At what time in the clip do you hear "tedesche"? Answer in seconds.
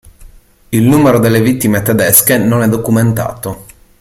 1.83-2.39